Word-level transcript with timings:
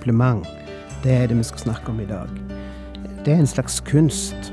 kompliment, 0.00 0.46
det 1.04 1.12
er 1.12 1.26
det 1.28 1.36
vi 1.36 1.44
skal 1.44 1.60
snakke 1.66 1.92
om 1.92 2.00
i 2.00 2.08
dag. 2.08 2.28
Det 3.24 3.34
er 3.34 3.38
en 3.38 3.46
slags 3.46 3.80
kunst. 3.84 4.52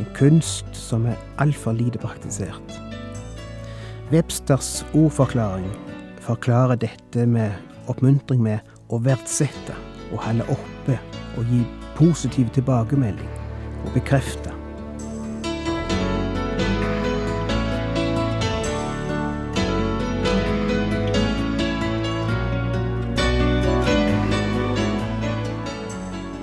En 0.00 0.06
kunst 0.16 0.66
som 0.72 1.04
er 1.06 1.20
altfor 1.38 1.72
lite 1.72 1.98
praktisert. 1.98 2.80
Websters 4.12 4.86
ordforklaring 4.94 5.68
forklarer 6.20 6.76
dette 6.80 7.26
med 7.26 7.52
oppmuntring 7.88 8.40
med 8.42 8.64
å 8.88 9.00
verdsette 9.04 9.76
og 10.12 10.22
holde 10.24 10.46
oppe 10.52 10.98
og 11.36 11.44
gi 11.50 11.60
positiv 11.96 12.48
tilbakemelding 12.54 13.32
og 13.84 13.92
bekrefte. 13.96 14.45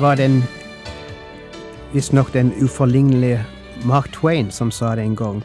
Det 0.00 0.06
var 0.06 0.16
den 0.16 0.42
visstnok 1.92 2.32
den 2.32 2.52
uforlignelige 2.64 3.44
Mark 3.84 4.12
Twain 4.12 4.50
som 4.50 4.70
sa 4.70 4.94
det 4.96 5.02
en 5.02 5.16
gang. 5.16 5.42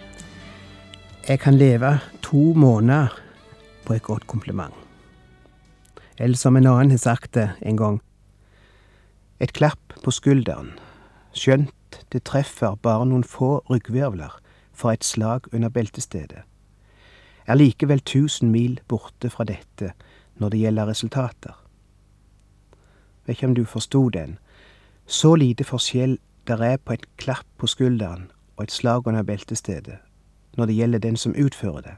Jeg 1.27 1.39
kan 1.39 1.57
leve 1.57 1.99
to 2.23 2.53
måneder 2.53 3.07
på 3.85 3.93
et 3.93 4.01
godt 4.01 4.27
kompliment. 4.27 4.73
Eller 6.17 6.37
som 6.37 6.55
en 6.55 6.67
annen 6.67 6.91
har 6.91 6.97
sagt 6.97 7.33
det 7.33 7.49
en 7.61 7.77
gang. 7.77 7.99
Et 9.39 9.53
klapp 9.53 9.93
på 10.03 10.11
skulderen, 10.11 10.71
skjønt 11.33 11.99
det 12.11 12.23
treffer 12.23 12.79
bare 12.79 13.05
noen 13.11 13.27
få 13.27 13.59
ryggvirvler 13.69 14.39
for 14.71 14.95
et 14.95 15.03
slag 15.03 15.51
under 15.51 15.69
beltestedet, 15.69 16.47
er 17.47 17.59
likevel 17.59 17.99
tusen 17.99 18.55
mil 18.55 18.79
borte 18.87 19.29
fra 19.29 19.43
dette 19.43 19.91
når 20.39 20.49
det 20.49 20.63
gjelder 20.63 20.87
resultater. 20.87 21.59
Vet 23.25 23.35
ikke 23.35 23.47
om 23.51 23.59
du 23.59 23.65
forsto 23.65 24.09
den. 24.09 24.39
Så 25.05 25.35
lite 25.35 25.63
forskjell 25.63 26.17
der 26.47 26.61
er 26.63 26.77
på 26.77 26.93
et 26.93 27.05
klapp 27.17 27.45
på 27.57 27.67
skulderen 27.67 28.31
og 28.57 28.63
et 28.63 28.71
slag 28.71 29.07
under 29.07 29.23
beltestedet 29.23 29.99
når 30.57 30.65
det 30.65 30.75
gjelder 30.75 30.99
den 30.99 31.17
som 31.17 31.35
utfører 31.35 31.81
det. 31.81 31.95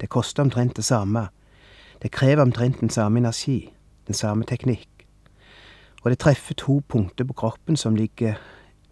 Det 0.00 0.08
koster 0.08 0.42
omtrent 0.42 0.76
det 0.76 0.84
samme. 0.84 1.28
Det 2.02 2.10
krever 2.10 2.42
omtrent 2.42 2.80
den 2.80 2.90
samme 2.90 3.18
energi, 3.18 3.72
den 4.06 4.14
samme 4.14 4.44
teknikk. 4.44 4.88
Og 6.02 6.10
det 6.10 6.18
treffer 6.18 6.54
to 6.54 6.80
punkter 6.88 7.24
på 7.24 7.32
kroppen 7.32 7.76
som 7.76 7.94
ligger, 7.96 8.34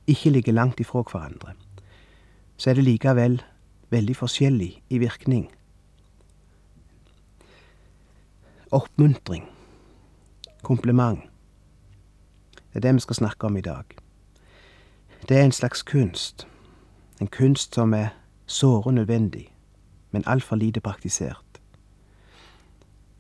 ikke 0.06 0.30
ligger 0.30 0.52
langt 0.52 0.80
ifra 0.80 1.02
hverandre. 1.02 1.54
Så 2.56 2.70
er 2.70 2.74
det 2.74 2.84
likevel 2.84 3.40
veldig 3.90 4.16
forskjellig 4.16 4.82
i 4.90 4.98
virkning. 4.98 5.48
Oppmuntring. 8.70 9.48
Kompliment. 10.62 11.29
Det 12.70 12.76
er 12.76 12.80
det 12.80 12.94
vi 12.94 13.00
skal 13.00 13.16
snakke 13.16 13.46
om 13.46 13.56
i 13.56 13.60
dag. 13.60 13.84
Det 15.28 15.36
er 15.36 15.44
en 15.44 15.52
slags 15.52 15.82
kunst. 15.82 16.46
En 17.20 17.26
kunst 17.26 17.74
som 17.74 17.94
er 17.94 18.08
såre 18.46 18.92
nødvendig, 18.92 19.52
men 20.10 20.22
altfor 20.26 20.56
lite 20.56 20.80
praktisert. 20.80 21.60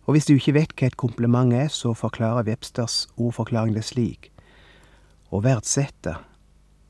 Og 0.06 0.12
hvis 0.12 0.26
du 0.26 0.32
ikke 0.34 0.54
vet 0.54 0.72
hva 0.78 0.86
et 0.86 0.96
kompliment 0.96 1.52
er, 1.52 1.68
så 1.68 1.94
forklarer 1.94 2.46
Websters 2.46 3.08
ordforklaring 3.16 3.74
det 3.74 3.84
slik. 3.84 4.30
Å 5.30 5.42
verdsette, 5.42 6.14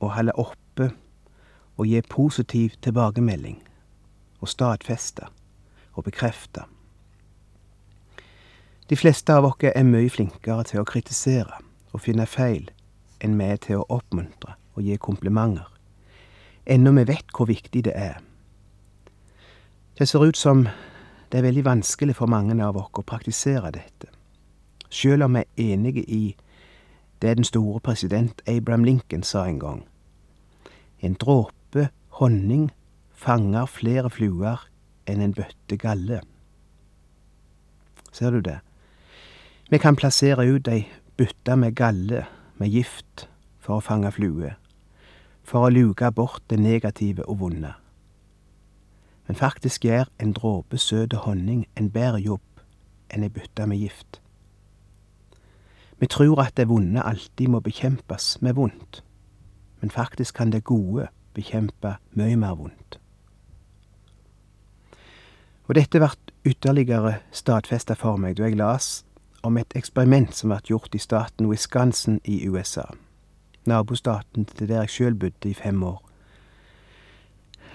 å 0.00 0.08
holde 0.08 0.36
oppe, 0.36 0.90
å 1.76 1.84
gi 1.84 2.02
positiv 2.08 2.76
tilbakemelding, 2.80 3.56
å 4.40 4.46
stadfeste, 4.46 5.28
å 5.96 6.04
bekrefte. 6.04 6.64
De 8.88 8.96
fleste 8.96 9.32
av 9.32 9.44
oss 9.48 9.64
er 9.64 9.84
mye 9.84 10.10
flinkere 10.10 10.64
til 10.64 10.80
å 10.80 10.88
kritisere 10.88 11.69
og 11.92 12.04
finne 12.04 12.26
feil 12.26 12.70
enn 13.20 13.36
vi 13.38 13.48
er 13.52 13.60
til 13.60 13.80
å 13.80 13.88
oppmuntre 13.98 14.56
og 14.76 14.86
gi 14.86 14.96
komplimenter, 14.96 15.66
ennå 16.66 16.92
vi 16.96 17.06
vet 17.10 17.34
hvor 17.36 17.50
viktig 17.50 17.84
det 17.84 17.94
er. 17.96 18.20
Det 19.98 20.08
ser 20.08 20.24
ut 20.24 20.36
som 20.36 20.64
det 21.30 21.38
er 21.38 21.46
veldig 21.46 21.64
vanskelig 21.66 22.16
for 22.16 22.30
mange 22.30 22.56
av 22.64 22.78
oss 22.80 22.90
å 22.98 23.06
praktisere 23.06 23.72
dette, 23.74 24.08
sjøl 24.90 25.26
om 25.26 25.36
vi 25.36 25.44
er 25.44 25.74
enige 25.74 26.04
i 26.06 26.24
det 27.20 27.36
den 27.36 27.44
store 27.44 27.80
president 27.80 28.40
Abraham 28.48 28.84
Lincoln 28.84 29.22
sa 29.22 29.44
en 29.46 29.58
gang. 29.60 29.84
En 31.00 31.14
dråpe 31.14 31.90
honning 32.20 32.70
fanger 33.12 33.68
flere 33.68 34.10
fluer 34.10 34.64
enn 35.06 35.20
en 35.20 35.34
bøtte 35.36 35.76
galle. 35.76 36.22
Ser 38.12 38.30
du 38.30 38.40
det? 38.40 38.58
Vi 39.70 39.78
kan 39.78 39.96
plassere 39.96 40.48
ut 40.48 40.68
ei 40.68 40.88
bytte 41.20 41.56
med 41.56 41.74
galle, 41.74 42.24
med 42.56 42.68
gift, 42.72 43.26
for 43.60 43.76
å 43.76 43.84
fange 43.84 44.08
flue, 44.16 44.54
for 45.44 45.66
å 45.66 45.72
luke 45.72 46.08
bort 46.16 46.40
det 46.48 46.56
negative 46.56 47.26
og 47.28 47.42
vonde. 47.42 47.74
Men 49.28 49.36
faktisk 49.36 49.84
gjør 49.84 50.08
en 50.16 50.32
dråpe 50.32 50.80
søt 50.80 51.12
honning 51.26 51.66
en 51.76 51.90
bedre 51.92 52.22
jobb 52.24 52.62
enn 53.12 53.26
ei 53.26 53.32
bytte 53.34 53.66
med 53.68 53.82
gift. 53.82 54.22
Vi 56.00 56.08
tror 56.08 56.40
at 56.40 56.56
det 56.56 56.70
vonde 56.72 57.04
alltid 57.04 57.52
må 57.52 57.60
bekjempes 57.60 58.38
med 58.40 58.56
vondt, 58.56 59.02
men 59.82 59.92
faktisk 59.92 60.40
kan 60.40 60.56
det 60.56 60.64
gode 60.64 61.10
bekjempe 61.36 61.98
mye 62.16 62.40
mer 62.40 62.56
vondt. 62.56 62.96
Og 65.68 65.76
dette 65.76 66.00
ble 66.00 66.14
ytterligere 66.48 67.18
stadfesta 67.28 67.92
for 67.92 68.16
meg 68.16 68.40
da 68.40 68.48
jeg 68.48 68.56
las 68.56 69.02
om 69.42 69.56
et 69.56 69.76
eksperiment 69.76 70.34
som 70.36 70.50
vart 70.50 70.70
gjort 70.70 70.94
i 70.94 70.98
staten 70.98 71.46
Wisconsin 71.46 72.20
i 72.24 72.48
USA, 72.48 72.84
nabostaten 73.66 74.44
til 74.44 74.68
der 74.68 74.84
jeg 74.84 74.90
sjøl 74.90 75.14
bodde 75.14 75.50
i 75.50 75.54
fem 75.54 75.82
år. 75.82 76.02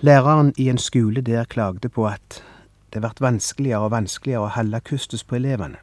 Læreren 0.02 0.54
i 0.58 0.70
en 0.70 0.78
skole 0.78 1.22
der 1.22 1.44
klagde 1.44 1.90
på 1.90 2.08
at 2.08 2.44
det 2.94 3.02
vart 3.02 3.22
vanskeligere 3.22 3.88
og 3.88 3.92
vanskeligere 3.92 4.46
å 4.46 4.54
holde 4.56 4.82
kustus 4.82 5.24
på 5.24 5.36
elevene. 5.36 5.78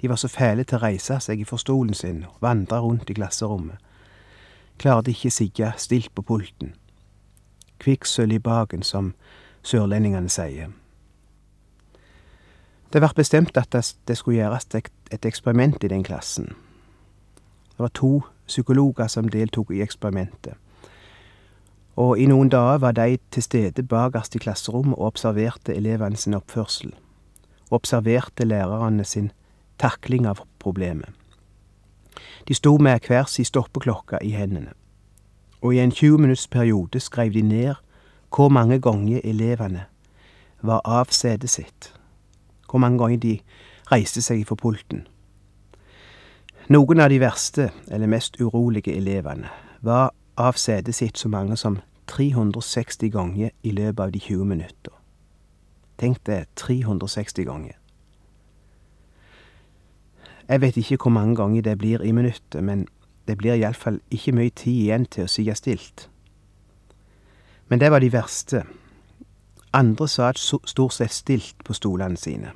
De 0.00 0.08
var 0.08 0.16
så 0.16 0.28
fæle 0.28 0.64
til 0.64 0.78
å 0.78 0.82
reise 0.84 1.18
seg 1.20 1.42
fra 1.48 1.58
stolen 1.58 1.94
sin 1.94 2.22
og 2.28 2.36
vandre 2.40 2.78
rundt 2.80 3.10
i 3.10 3.16
klasserommet. 3.18 3.76
Klarte 4.78 5.10
ikke 5.10 5.30
sigge 5.34 5.72
stilt 5.76 6.14
på 6.14 6.22
pulten. 6.22 6.74
Kvikksølv 7.82 8.32
i 8.32 8.38
baken, 8.38 8.82
som 8.82 9.14
sørlendingene 9.62 10.30
sier. 10.30 10.70
Det 12.92 13.02
ble 13.02 13.10
bestemt 13.16 13.56
at 13.60 13.74
det 14.08 14.16
skulle 14.16 14.38
gjøres 14.38 14.66
et 15.12 15.26
eksperiment 15.28 15.84
i 15.84 15.88
den 15.88 16.04
klassen. 16.04 16.54
Det 17.68 17.84
var 17.84 17.88
to 17.88 18.22
psykologer 18.46 19.06
som 19.06 19.28
deltok 19.28 19.70
i 19.70 19.82
eksperimentet. 19.82 20.54
Og 21.96 22.18
i 22.18 22.26
noen 22.30 22.48
dager 22.48 22.78
var 22.78 22.92
de 22.96 23.18
til 23.30 23.42
stede 23.42 23.82
bakerst 23.82 24.34
i 24.34 24.38
klasserommet 24.38 24.96
og 24.96 25.12
observerte 25.12 25.74
elevene 25.74 26.16
sin 26.16 26.34
oppførsel. 26.34 26.94
Og 27.70 27.82
observerte 27.82 28.44
lærerne 28.44 29.04
sin 29.04 29.30
takling 29.78 30.26
av 30.26 30.40
problemet. 30.58 31.10
De 32.48 32.54
sto 32.54 32.76
med 32.78 33.04
hver 33.06 33.28
sin 33.28 33.44
stoppeklokke 33.44 34.18
i 34.22 34.30
hendene. 34.30 34.72
Og 35.60 35.74
i 35.74 35.78
en 35.78 35.92
20 35.92 36.18
minutts 36.18 36.48
periode 36.48 37.00
skrev 37.00 37.32
de 37.32 37.42
ned 37.42 37.74
hvor 38.36 38.48
mange 38.48 38.80
ganger 38.80 39.20
elevene 39.24 39.84
var 40.62 40.80
av 40.84 41.10
setet 41.10 41.50
sitt 41.50 41.97
hvor 42.70 42.78
mange 42.78 42.98
ganger 42.98 43.18
de 43.22 43.38
reiste 43.92 44.22
seg 44.22 44.44
fra 44.46 44.56
pulten. 44.58 45.06
Noen 46.68 47.00
av 47.00 47.08
de 47.08 47.20
verste, 47.20 47.70
eller 47.88 48.10
mest 48.10 48.36
urolige 48.40 48.92
elevene, 48.96 49.48
var 49.80 50.12
av 50.36 50.58
setet 50.60 50.94
sitt 50.94 51.18
så 51.18 51.30
mange 51.32 51.56
som 51.56 51.80
360 52.08 53.10
ganger 53.12 53.50
i 53.62 53.72
løpet 53.72 54.00
av 54.04 54.12
de 54.12 54.20
20 54.20 54.44
minutter. 54.44 54.92
Tenk 55.98 56.20
det, 56.26 56.44
360 56.56 57.44
ganger. 57.48 57.74
Jeg 60.48 60.60
vet 60.60 60.76
ikke 60.76 60.96
hvor 60.96 61.12
mange 61.12 61.36
ganger 61.36 61.62
det 61.62 61.78
blir 61.78 62.04
i 62.04 62.12
minuttet, 62.12 62.64
men 62.64 62.86
det 63.28 63.36
blir 63.36 63.58
iallfall 63.58 64.00
ikke 64.10 64.32
mye 64.32 64.50
tid 64.50 64.84
igjen 64.84 65.04
til 65.06 65.26
å 65.26 65.32
sige 65.32 65.54
stilt. 65.58 66.08
Men 67.68 67.80
det 67.80 67.90
var 67.92 68.00
de 68.00 68.12
verste. 68.12 68.62
Andre 69.72 70.08
satt 70.08 70.38
stort 70.38 70.92
sett 70.92 71.12
stilt 71.12 71.56
på 71.64 71.74
stolene 71.76 72.16
sine. 72.16 72.52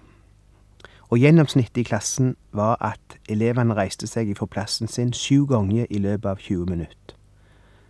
Og 1.11 1.19
gjennomsnittet 1.19 1.76
i 1.76 1.82
klassen 1.85 2.37
var 2.53 2.76
at 2.81 3.19
elevene 3.29 3.75
reiste 3.76 4.06
seg 4.09 4.32
fra 4.38 4.47
plassen 4.47 4.88
sin 4.88 5.12
sju 5.12 5.44
ganger 5.47 5.87
i 5.91 5.99
løpet 6.00 6.31
av 6.31 6.41
20 6.41 6.70
minutter. 6.70 7.17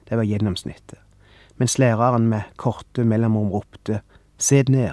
Det 0.08 0.16
var 0.18 0.26
gjennomsnittet. 0.26 0.98
Mens 1.56 1.78
læreren 1.78 2.26
med 2.26 2.42
korte 2.56 3.04
mellomrom 3.04 3.52
ropte 3.52 4.00
Sitt 4.38 4.68
ned. 4.68 4.92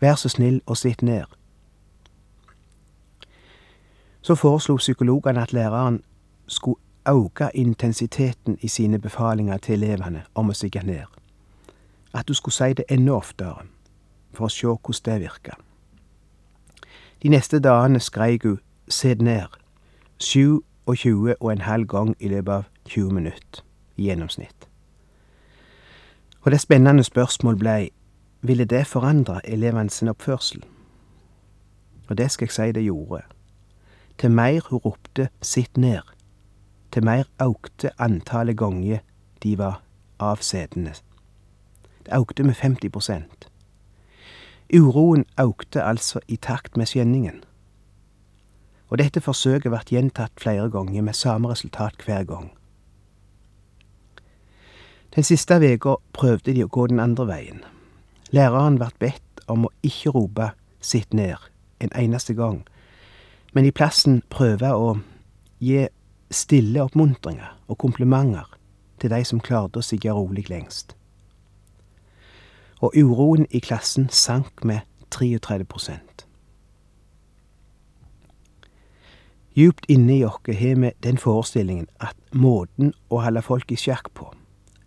Vær 0.00 0.14
så 0.14 0.28
snill 0.28 0.62
og 0.66 0.76
sitt 0.76 1.02
ned. 1.02 1.24
Så 4.22 4.34
foreslo 4.34 4.76
psykologene 4.76 5.42
at 5.42 5.52
læreren 5.52 6.02
skulle 6.46 6.80
øke 7.08 7.50
intensiteten 7.54 8.58
i 8.60 8.68
sine 8.68 8.98
befalinger 8.98 9.56
til 9.56 9.82
elevene 9.82 10.22
om 10.34 10.48
å 10.48 10.56
sitte 10.56 10.80
ned. 10.86 11.04
At 12.14 12.28
du 12.28 12.34
skulle 12.34 12.54
si 12.54 12.72
det 12.72 12.84
enda 12.88 13.12
oftere, 13.12 13.66
for 14.32 14.46
å 14.46 14.52
se 14.52 14.66
hvordan 14.66 15.04
det 15.04 15.20
virka. 15.20 15.56
De 17.22 17.28
neste 17.28 17.58
dagene 17.58 18.00
skreik 18.00 18.44
hun 18.44 18.60
Sett 18.88 19.22
ned 19.22 19.46
27 20.18 21.34
og 21.40 21.52
en 21.52 21.60
halv 21.60 21.86
gang 21.86 22.16
i 22.20 22.28
løpet 22.28 22.52
av 22.52 22.64
20 22.84 23.10
minutter 23.10 23.62
i 23.96 24.10
gjennomsnitt. 24.10 24.68
Og 26.42 26.50
det 26.52 26.60
spennende 26.60 27.04
spørsmål 27.04 27.56
blei 27.56 27.90
ville 28.42 28.64
det 28.64 28.86
forandre 28.86 29.40
elevene 29.48 29.90
sin 29.90 30.08
oppførsel. 30.08 30.64
Og 32.08 32.18
det 32.18 32.30
skal 32.30 32.44
jeg 32.44 32.52
si 32.52 32.72
det 32.72 32.84
gjorde. 32.84 33.22
Til 34.18 34.30
mer 34.30 34.60
hun 34.70 34.78
ropte 34.84 35.28
sitt 35.42 35.76
ned, 35.76 36.02
til 36.92 37.04
mer 37.04 37.24
aukte 37.38 37.90
antallet 37.98 38.56
ganger 38.56 38.98
de 39.42 39.58
var 39.58 39.80
avsetende. 40.18 40.92
Det 42.04 42.12
aukte 42.12 42.44
med 42.44 42.54
50% 42.54 43.48
Uroen 44.74 45.24
aukte 45.36 45.82
altså 45.84 46.20
i 46.28 46.36
takt 46.36 46.76
med 46.76 46.88
skjenningen. 46.88 47.44
Og 48.88 48.98
dette 48.98 49.20
forsøket 49.20 49.72
vart 49.72 49.92
gjentatt 49.92 50.32
flere 50.40 50.70
ganger 50.70 51.02
med 51.02 51.14
samme 51.14 51.50
resultat 51.50 52.02
hver 52.06 52.24
gang. 52.24 52.50
Den 55.14 55.22
siste 55.22 55.60
veka 55.60 55.94
prøvde 56.12 56.54
de 56.54 56.64
å 56.64 56.72
gå 56.72 56.86
den 56.90 57.00
andre 57.00 57.26
veien. 57.28 57.60
Læreren 58.34 58.80
vart 58.80 58.98
bedt 58.98 59.44
om 59.46 59.68
å 59.68 59.72
ikke 59.86 60.10
rope 60.16 60.50
sitt 60.80 61.14
ned 61.14 61.36
en 61.80 61.92
eneste 61.94 62.34
gang, 62.34 62.64
men 63.52 63.68
i 63.68 63.70
plassen 63.70 64.22
prøve 64.30 64.72
å 64.74 64.96
gi 65.62 65.86
stille 66.34 66.82
oppmuntringer 66.82 67.52
og 67.68 67.78
komplimenter 67.78 68.48
til 68.98 69.12
de 69.12 69.22
som 69.28 69.40
klarte 69.40 69.78
å 69.78 69.86
sigge 69.86 70.10
rolig 70.10 70.48
lengst. 70.50 70.96
Og 72.84 72.92
uroen 72.96 73.46
i 73.50 73.62
klassen 73.64 74.10
sank 74.12 74.64
med 74.64 74.80
33 75.10 75.64
Djupt 79.56 79.86
inne 79.88 80.18
i 80.18 80.24
oss 80.24 80.40
har 80.46 80.74
vi 80.82 80.90
den 81.02 81.18
forestillingen 81.18 81.86
at 82.00 82.16
måten 82.32 82.92
å 83.08 83.22
holde 83.24 83.42
folk 83.42 83.72
i 83.72 83.78
sjakk 83.80 84.10
på, 84.12 84.28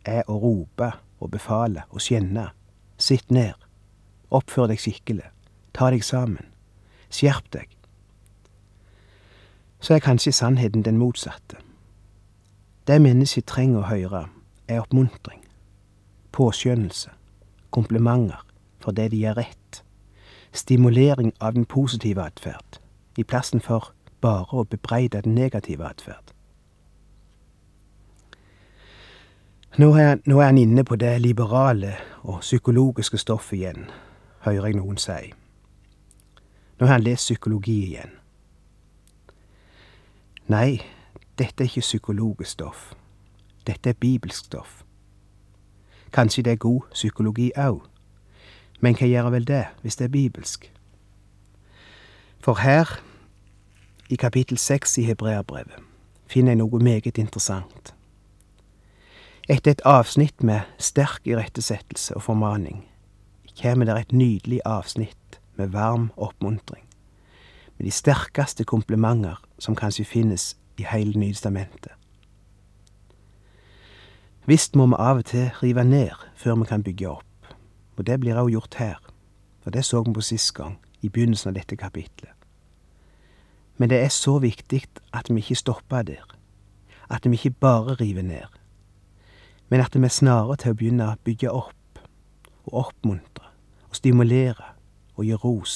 er 0.06 0.30
å 0.30 0.38
rope 0.38 0.92
og 1.20 1.32
befale 1.32 1.88
og 1.90 2.04
skjenne. 2.04 2.52
Sitt 2.98 3.32
ned. 3.32 3.56
Oppfør 4.30 4.68
deg 4.68 4.80
skikkelig. 4.84 5.32
Ta 5.74 5.90
deg 5.90 6.04
sammen. 6.04 6.52
Skjerp 7.10 7.50
deg. 7.54 7.70
Så 9.80 9.96
er 9.96 10.06
kanskje 10.06 10.36
sannheten 10.36 10.84
den 10.86 11.02
motsatte. 11.02 11.58
Det 12.88 13.02
mennesket 13.02 13.48
trenger 13.50 13.82
å 13.82 13.90
høre, 13.90 14.28
er 14.68 14.84
oppmuntring, 14.84 15.42
påskjønnelse, 16.32 17.17
komplimenter 17.72 18.46
for 18.80 18.92
det 18.92 19.12
de 19.12 19.18
gjør 19.18 19.38
rett, 19.42 19.84
stimulering 20.54 21.34
av 21.40 21.54
den 21.54 21.66
positive 21.66 22.24
atferd, 22.24 22.80
i 23.18 23.24
plassen 23.24 23.62
for 23.62 23.92
bare 24.22 24.48
å 24.52 24.64
bebreide 24.64 25.22
den 25.22 25.36
negative 25.36 25.86
atferd. 25.86 26.34
Nå 29.78 29.92
nå 30.26 30.40
er 30.40 30.46
han 30.46 30.58
inne 30.58 30.84
på 30.84 30.96
det 30.96 31.20
liberale 31.22 31.98
og 32.24 32.40
psykologiske 32.42 33.18
stoffet 33.18 33.58
igjen, 33.58 33.90
hører 34.40 34.66
jeg 34.66 34.80
noen 34.80 34.98
si. 34.98 35.34
Nå 36.80 36.86
har 36.86 36.98
han 36.98 37.04
lest 37.04 37.28
psykologi 37.28 37.78
igjen. 37.92 38.16
Nei, 40.48 40.82
dette 41.38 41.64
er 41.64 41.70
ikke 41.70 41.86
psykologisk 41.86 42.52
stoff. 42.52 42.94
Dette 43.68 43.90
er 43.90 44.00
bibelsk 44.00 44.46
stoff. 44.46 44.87
Kanskje 46.12 46.44
det 46.44 46.52
er 46.52 46.64
god 46.64 46.82
psykologi 46.94 47.52
òg, 47.58 47.82
men 48.80 48.96
hva 48.96 49.08
gjør 49.08 49.30
vel 49.34 49.48
det 49.48 49.66
hvis 49.82 49.96
det 50.00 50.06
er 50.06 50.14
bibelsk? 50.14 50.72
For 52.40 52.62
her, 52.64 53.00
i 54.10 54.16
kapittel 54.16 54.58
seks 54.58 54.98
i 54.98 55.04
Hebreabrevet, 55.04 55.84
finner 56.28 56.54
jeg 56.54 56.62
noe 56.62 56.80
meget 56.84 57.18
interessant. 57.18 57.94
Etter 59.50 59.72
et 59.72 59.82
avsnitt 59.86 60.44
med 60.44 60.68
sterk 60.78 61.28
irettesettelse 61.28 62.16
og 62.16 62.24
formaning 62.24 62.86
kommer 63.62 63.86
det 63.86 63.96
et 64.00 64.12
nydelig 64.12 64.60
avsnitt 64.66 65.40
med 65.56 65.74
varm 65.74 66.12
oppmuntring, 66.18 66.84
med 67.78 67.86
de 67.86 67.92
sterkeste 67.92 68.64
komplimenter 68.64 69.42
som 69.60 69.76
kanskje 69.76 70.06
finnes 70.06 70.58
i 70.78 70.86
hele 70.86 71.20
Nytestamentet. 71.20 71.97
Visst 74.48 74.76
må 74.76 74.88
vi 74.88 75.00
av 75.00 75.22
og 75.22 75.26
til 75.28 75.50
rive 75.62 75.84
ned 75.84 76.16
før 76.40 76.62
vi 76.62 76.70
kan 76.70 76.84
bygge 76.84 77.10
opp, 77.10 77.54
og 77.98 78.08
det 78.08 78.20
blir 78.20 78.40
også 78.40 78.54
gjort 78.54 78.76
her, 78.80 79.00
for 79.64 79.76
det 79.76 79.86
så 79.86 80.04
vi 80.04 80.14
på 80.16 80.24
sist 80.24 80.54
gang, 80.56 80.78
i 81.02 81.10
begynnelsen 81.10 81.52
av 81.52 81.60
dette 81.60 81.76
kapitlet. 81.76 82.32
Men 83.78 83.90
det 83.90 84.00
er 84.02 84.10
så 84.10 84.40
viktig 84.40 84.86
at 85.14 85.30
vi 85.30 85.44
ikke 85.44 85.60
stopper 85.60 86.08
der, 86.08 86.24
at 87.10 87.28
vi 87.28 87.36
ikke 87.36 87.60
bare 87.60 88.00
river 88.00 88.24
ned 88.24 88.58
men 89.70 89.82
at 89.82 89.96
vi 89.96 90.06
er 90.06 90.14
snare 90.14 90.56
til 90.56 90.74
å 90.74 90.78
begynne 90.80 91.10
å 91.12 91.20
bygge 91.28 91.52
opp 91.52 92.02
og 92.68 92.74
oppmuntre 92.86 93.52
og 93.88 94.00
stimulere 94.00 94.74
og 95.18 95.26
gi 95.28 95.40
ros. 95.44 95.76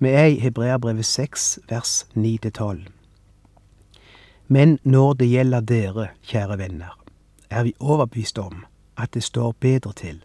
Vi 0.00 0.08
er 0.08 0.30
i 0.32 0.40
Hebreabrevet 0.40 1.04
6, 1.04 1.58
vers 1.68 2.06
9-12. 2.16 2.86
Men 4.52 4.78
når 4.82 5.12
det 5.12 5.28
gjelder 5.30 5.60
dere, 5.60 6.08
kjære 6.26 6.56
venner, 6.58 6.96
er 7.50 7.62
vi 7.62 7.72
overbevist 7.78 8.38
om 8.38 8.64
at 8.98 9.14
det 9.14 9.22
står 9.22 9.52
bedre 9.60 9.92
til, 9.92 10.24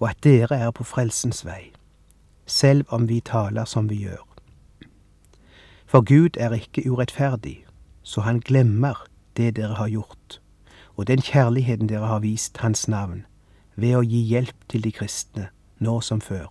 og 0.00 0.10
at 0.10 0.24
dere 0.24 0.58
er 0.58 0.70
på 0.74 0.84
frelsens 0.84 1.44
vei, 1.46 1.70
selv 2.46 2.84
om 2.88 3.06
vi 3.08 3.20
taler 3.20 3.64
som 3.64 3.86
vi 3.90 4.00
gjør. 4.02 4.24
For 5.86 6.02
Gud 6.02 6.34
er 6.36 6.50
ikke 6.58 6.90
urettferdig, 6.90 7.64
så 8.02 8.26
han 8.26 8.40
glemmer 8.40 9.06
det 9.36 9.54
dere 9.56 9.78
har 9.78 9.88
gjort, 9.88 10.40
og 10.96 11.06
den 11.06 11.22
kjærligheten 11.22 11.88
dere 11.88 12.10
har 12.10 12.26
vist 12.26 12.58
Hans 12.58 12.88
navn, 12.88 13.22
ved 13.76 13.94
å 13.94 14.02
gi 14.02 14.18
hjelp 14.34 14.66
til 14.68 14.82
de 14.82 14.90
kristne, 14.92 15.48
nå 15.78 16.00
som 16.00 16.20
før. 16.20 16.50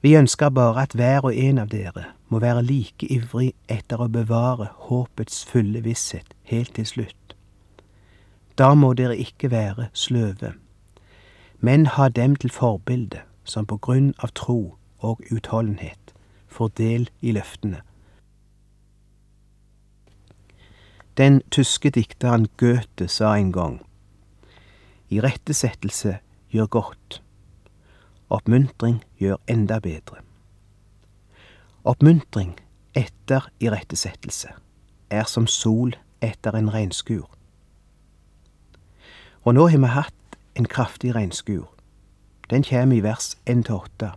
Vi 0.00 0.14
ønsker 0.16 0.48
bare 0.48 0.82
at 0.82 0.92
hver 0.94 1.24
og 1.24 1.36
en 1.36 1.58
av 1.58 1.72
dere 1.72 2.04
må 2.28 2.38
være 2.38 2.62
like 2.62 3.06
ivrig 3.10 3.52
etter 3.68 3.98
å 3.98 4.10
bevare 4.12 4.68
håpets 4.88 5.42
fulle 5.48 5.82
visshet 5.82 6.36
helt 6.52 6.74
til 6.78 6.86
slutt. 6.86 7.34
Da 8.58 8.74
må 8.74 8.92
dere 8.94 9.16
ikke 9.18 9.50
være 9.50 9.88
sløve, 9.92 10.52
men 11.60 11.86
ha 11.86 12.08
dem 12.08 12.36
til 12.36 12.50
forbilde 12.54 13.24
som 13.44 13.66
på 13.66 13.78
grunn 13.82 14.12
av 14.22 14.34
tro 14.38 14.76
og 14.98 15.22
utholdenhet 15.30 16.14
får 16.48 16.74
del 16.78 17.10
i 17.20 17.32
løftene 17.32 17.82
Den 21.18 21.40
tyske 21.50 21.90
dikteren 21.90 22.46
Goethe 22.56 23.08
sa 23.10 23.32
en 23.34 23.52
gang 23.52 23.80
Irettesettelse 25.10 26.18
gjør 26.54 26.66
godt. 26.66 27.22
Oppmuntring 28.30 29.04
gjør 29.16 29.36
enda 29.48 29.78
bedre. 29.80 30.20
Oppmuntring 31.84 32.58
etter 32.94 33.48
irettesettelse 33.60 34.52
er 35.10 35.24
som 35.24 35.46
sol 35.46 35.94
etter 36.20 36.58
en 36.58 36.68
regnskur. 36.74 37.24
Og 39.48 39.54
nå 39.56 39.68
har 39.72 39.80
vi 39.80 39.92
hatt 39.94 40.38
en 40.60 40.68
kraftig 40.68 41.14
regnskur. 41.14 41.64
Den 42.50 42.64
kommer 42.68 42.96
i 42.96 43.02
vers 43.02 43.36
1-8. 43.48 44.12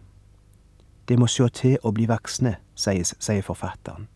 Det 1.08 1.20
må 1.20 1.28
sjå 1.28 1.48
til 1.48 1.78
å 1.84 1.96
bli 1.96 2.10
voksne, 2.12 2.58
sier 2.76 3.42
forfatteren. 3.48 4.10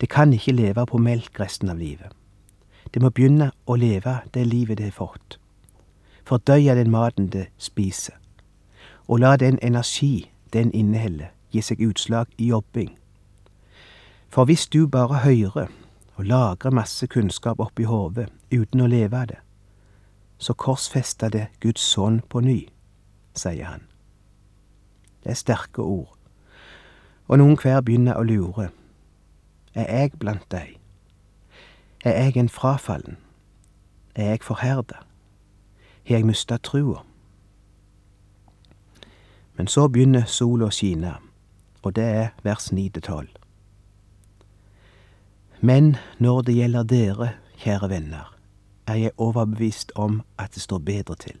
Det 0.00 0.08
kan 0.12 0.32
ikke 0.32 0.52
leve 0.52 0.84
på 0.86 1.00
melk 1.00 1.40
resten 1.40 1.72
av 1.72 1.80
livet. 1.80 2.12
Det 2.92 3.00
må 3.00 3.08
begynne 3.08 3.52
å 3.64 3.80
leve 3.80 4.20
det 4.34 4.44
livet 4.44 4.78
det 4.78 4.92
har 4.92 4.98
fått. 5.00 5.38
Fordøye 6.28 6.76
den 6.76 6.92
maten 6.92 7.32
det 7.32 7.48
spiser. 7.56 8.19
Og 9.10 9.18
la 9.18 9.36
den 9.36 9.58
energi 9.62 10.30
den 10.52 10.70
inneholder, 10.70 11.32
gi 11.50 11.60
seg 11.66 11.80
utslag 11.82 12.26
i 12.38 12.52
jobbing. 12.54 12.92
For 14.30 14.46
hvis 14.46 14.68
du 14.70 14.86
bare 14.86 15.24
hører 15.24 15.66
og 16.14 16.24
lagrer 16.24 16.70
masse 16.70 17.06
kunnskap 17.06 17.58
oppi 17.58 17.88
hodet 17.90 18.28
uten 18.54 18.84
å 18.84 18.86
leve 18.86 19.18
av 19.18 19.26
det, 19.32 19.40
så 20.38 20.54
korsfester 20.54 21.28
det 21.34 21.48
Guds 21.58 21.82
sønn 21.82 22.20
på 22.30 22.44
ny, 22.46 22.68
sier 23.34 23.66
han. 23.66 23.82
Det 25.24 25.34
er 25.34 25.42
sterke 25.42 25.82
ord. 25.82 26.14
Og 27.26 27.42
noen 27.42 27.58
hver 27.58 27.82
begynner 27.82 28.14
å 28.14 28.22
lure. 28.22 28.70
Er 29.74 29.90
jeg 29.90 30.14
blant 30.22 30.46
deg? 30.54 30.78
Er 32.06 32.14
jeg 32.14 32.38
en 32.38 32.48
frafallen? 32.48 33.18
Er 34.14 34.36
jeg 34.36 34.46
forherda? 34.46 35.02
Har 36.06 36.22
jeg 36.22 36.30
mista 36.30 36.62
trua? 36.62 37.09
Men 39.60 39.66
så 39.68 39.82
begynner 39.92 40.24
sola 40.24 40.70
å 40.70 40.72
skine, 40.72 41.10
og 41.84 41.92
det 41.92 42.04
er 42.04 42.28
vers 42.40 42.70
ni 42.72 42.86
til 42.88 43.02
tolv. 43.04 43.34
Men 45.60 45.90
når 46.16 46.46
det 46.46 46.54
gjelder 46.56 46.86
dere, 46.88 47.28
kjære 47.60 47.90
venner, 47.92 48.30
er 48.88 48.96
jeg 49.02 49.12
overbevist 49.20 49.92
om 50.00 50.22
at 50.40 50.56
det 50.56 50.64
står 50.64 50.80
bedre 50.88 51.18
til. 51.26 51.36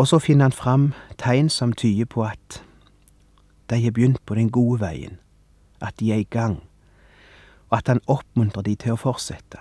Og 0.00 0.08
så 0.08 0.22
finner 0.24 0.48
han 0.48 0.56
fram 0.56 0.88
tegn 1.20 1.52
som 1.52 1.76
tyder 1.76 2.08
på 2.08 2.24
at 2.24 2.62
de 3.68 3.82
har 3.84 3.92
begynt 3.92 4.24
på 4.24 4.40
den 4.40 4.48
gode 4.48 4.80
veien, 4.80 5.20
at 5.84 6.00
de 6.00 6.08
er 6.16 6.24
i 6.24 6.30
gang, 6.38 6.62
og 7.68 7.82
at 7.82 7.92
han 7.92 8.00
oppmuntrer 8.08 8.64
de 8.64 8.78
til 8.80 8.96
å 8.96 9.02
fortsette. 9.04 9.60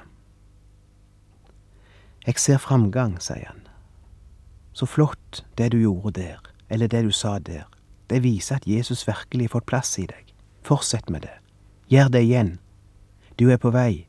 Jeg 2.23 2.39
ser 2.39 2.63
framgang, 2.63 3.19
sier 3.19 3.51
han. 3.51 3.66
Så 4.77 4.85
flott 4.85 5.45
det 5.57 5.71
du 5.73 5.79
gjorde 5.81 6.11
der, 6.21 6.41
eller 6.69 6.87
det 6.87 7.03
du 7.03 7.11
sa 7.11 7.39
der. 7.39 7.63
Det 8.09 8.23
viser 8.23 8.55
at 8.55 8.67
Jesus 8.67 9.07
virkelig 9.07 9.47
har 9.47 9.55
fått 9.55 9.65
plass 9.65 9.97
i 9.97 10.05
deg. 10.05 10.33
Fortsett 10.61 11.09
med 11.09 11.21
det. 11.25 11.33
Gjør 11.89 12.11
det 12.13 12.21
igjen. 12.21 12.59
Du 13.39 13.49
er 13.49 13.57
på 13.57 13.71
vei. 13.73 14.05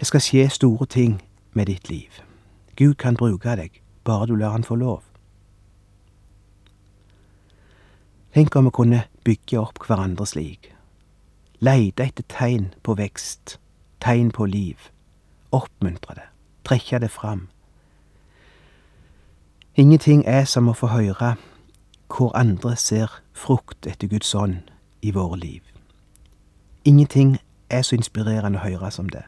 Det 0.00 0.08
skal 0.10 0.24
skje 0.24 0.48
store 0.50 0.86
ting 0.86 1.20
med 1.54 1.70
ditt 1.70 1.86
liv. 1.90 2.10
Gud 2.76 2.94
kan 2.98 3.14
bruke 3.14 3.54
deg, 3.56 3.78
bare 4.04 4.26
du 4.26 4.34
lar 4.34 4.56
han 4.56 4.66
få 4.66 4.74
lov. 4.74 5.04
Tenk 8.34 8.56
om 8.56 8.66
vi 8.66 8.74
kunne 8.74 9.04
bygge 9.24 9.60
opp 9.60 9.78
hverandre 9.86 10.26
slik. 10.26 10.72
Leide 11.62 12.08
etter 12.10 12.26
tegn 12.26 12.72
på 12.82 12.98
vekst, 12.98 13.58
tegn 14.02 14.34
på 14.34 14.50
liv. 14.50 14.90
Oppmuntre 15.52 16.18
det, 16.18 16.28
trekke 16.66 16.98
det 16.98 17.14
fram. 17.14 17.46
Ingenting 19.80 20.26
er 20.26 20.44
som 20.44 20.66
å 20.68 20.74
få 20.76 20.90
høre 20.92 21.28
hvor 22.12 22.34
andre 22.36 22.74
ser 22.76 23.14
frukt 23.32 23.86
etter 23.88 24.10
Guds 24.12 24.34
ånd 24.36 24.66
i 25.00 25.08
våre 25.16 25.38
liv. 25.40 25.62
Ingenting 26.84 27.38
er 27.72 27.80
så 27.88 27.96
inspirerende 27.96 28.60
å 28.60 28.66
høre 28.66 28.90
som 28.92 29.08
det. 29.08 29.22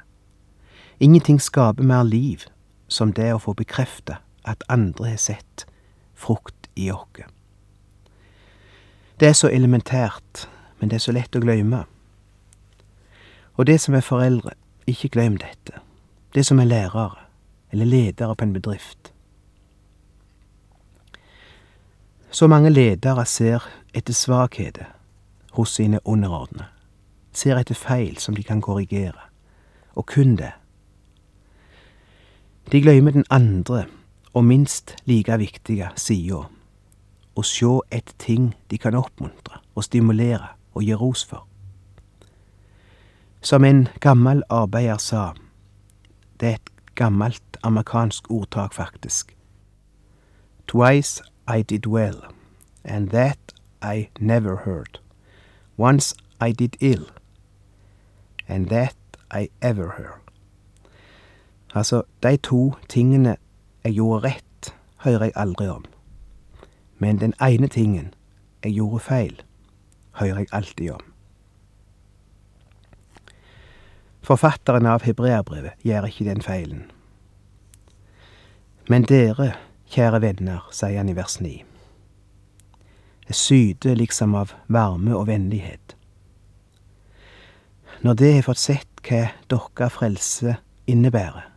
Ingenting 1.00 1.40
skaper 1.40 1.86
mer 1.88 2.04
liv 2.04 2.44
som 2.84 3.14
det 3.16 3.30
å 3.32 3.38
få 3.40 3.54
bekrefte 3.56 4.18
at 4.44 4.66
andre 4.68 5.14
har 5.14 5.22
sett 5.24 5.64
frukt 6.12 6.68
i 6.76 6.90
oss. 6.92 7.24
Det 9.16 9.30
er 9.30 9.38
så 9.38 9.48
elementært, 9.48 10.50
men 10.80 10.92
det 10.92 10.98
er 11.00 11.06
så 11.06 11.16
lett 11.16 11.32
å 11.32 11.40
glemme. 11.40 11.86
Og 13.56 13.70
det 13.72 13.80
som 13.80 13.96
er 13.96 14.04
foreldre, 14.04 14.52
ikke 14.84 15.14
glem 15.16 15.40
dette. 15.40 15.80
Det 16.36 16.44
som 16.44 16.60
er 16.60 16.68
lærere, 16.68 17.24
eller 17.72 17.88
ledere 17.88 18.36
på 18.36 18.44
en 18.44 18.52
bedrift. 18.52 19.11
Så 22.32 22.46
mange 22.48 22.70
ledere 22.70 23.26
ser 23.28 23.64
etter 23.94 24.14
svakheter 24.16 24.86
hos 25.52 25.74
sine 25.76 25.98
underordnede. 26.08 26.64
Ser 27.32 27.58
etter 27.60 27.76
feil 27.76 28.16
som 28.16 28.34
de 28.34 28.42
kan 28.42 28.60
korrigere. 28.60 29.28
Og 29.92 30.06
kun 30.06 30.36
det. 30.36 30.52
De 32.72 32.80
glemmer 32.80 33.12
den 33.12 33.24
andre, 33.30 33.84
og 34.32 34.44
minst 34.44 34.96
like 35.04 35.36
viktige, 35.38 35.90
sida. 35.96 36.46
Å 37.36 37.42
sjå 37.44 37.82
etter 37.92 38.16
ting 38.18 38.54
de 38.70 38.78
kan 38.80 38.96
oppmuntre 38.96 39.60
og 39.74 39.84
stimulere 39.84 40.54
og 40.72 40.86
gi 40.88 40.96
ros 40.96 41.24
for. 41.28 41.44
Som 43.42 43.64
en 43.64 43.88
gammel 44.00 44.40
arbeider 44.48 44.96
sa, 44.96 45.34
det 46.40 46.48
er 46.48 46.54
et 46.54 46.72
gammelt 46.96 47.60
amerikansk 47.62 48.30
ordtak, 48.30 48.72
faktisk. 48.72 49.36
Twice 50.68 51.31
I 51.58 51.62
did 51.62 51.86
well, 51.86 52.20
and 52.84 53.10
that 53.10 53.52
I 53.82 54.08
never 54.18 54.56
heard. 54.56 55.00
Once 55.76 56.14
I 56.40 56.52
did 56.52 56.76
ill, 56.80 57.06
and 58.48 58.68
that 58.68 58.96
I 59.30 59.48
ever 59.60 59.88
heard. 59.88 60.22
Altså, 61.74 62.02
de 62.22 62.36
to 62.36 62.74
tingene 62.88 63.36
jeg 63.84 63.92
gjorde 63.94 64.24
rett, 64.24 64.74
hører 64.96 65.24
jeg 65.24 65.32
aldri 65.36 65.68
om. 65.68 65.84
Men 66.98 67.20
den 67.20 67.34
ene 67.42 67.68
tingen 67.68 68.14
jeg 68.64 68.72
gjorde 68.72 69.00
feil, 69.00 69.42
hører 70.12 70.38
jeg 70.38 70.46
alltid 70.52 70.90
om. 70.90 71.00
Forfatteren 74.22 74.86
av 74.86 75.02
hebreerbrevet 75.02 75.84
gjør 75.84 76.06
ikke 76.06 76.24
den 76.24 76.42
feilen. 76.42 76.90
Men 78.88 79.02
dere, 79.02 79.52
kjære 79.92 80.22
venner, 80.22 80.64
sier 80.72 81.02
han 81.02 81.10
i 81.12 81.16
vers 81.16 81.40
9. 81.40 81.52
Det 83.28 83.36
syder 83.36 83.96
liksom 83.96 84.34
av 84.34 84.54
varme 84.72 85.14
og 85.16 85.26
vennlighet. 85.28 85.96
Når 88.02 88.14
det 88.18 88.34
har 88.34 88.46
fått 88.48 88.58
sett 88.62 89.02
hva 89.06 89.26
dere 89.50 89.90
frelse 89.92 90.56
innebærer, 90.90 91.48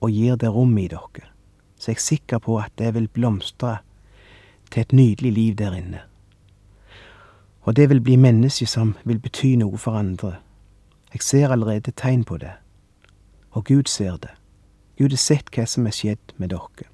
og 0.00 0.12
gir 0.12 0.36
det 0.36 0.52
rom 0.52 0.76
i 0.78 0.86
dere, 0.92 1.30
så 1.76 1.90
er 1.90 1.96
jeg 1.96 2.04
sikker 2.04 2.42
på 2.44 2.58
at 2.60 2.74
det 2.78 2.92
vil 2.94 3.08
blomstre 3.08 3.78
til 4.70 4.84
et 4.84 4.92
nydelig 4.92 5.32
liv 5.32 5.56
der 5.58 5.74
inne. 5.76 6.02
Og 7.66 7.76
det 7.76 7.88
vil 7.90 8.00
bli 8.00 8.16
mennesker 8.16 8.68
som 8.70 8.94
vil 9.04 9.18
bety 9.18 9.56
noe 9.58 9.78
for 9.78 9.98
andre. 9.98 10.36
Jeg 11.12 11.22
ser 11.22 11.50
allerede 11.50 11.90
tegn 11.90 12.24
på 12.24 12.38
det. 12.38 12.52
Og 13.50 13.64
Gud 13.64 13.88
ser 13.90 14.20
det. 14.22 14.30
Gud 14.98 15.10
har 15.10 15.22
sett 15.22 15.50
hva 15.50 15.66
som 15.66 15.86
er 15.86 15.96
skjedd 15.96 16.36
med 16.36 16.54
dere. 16.54 16.90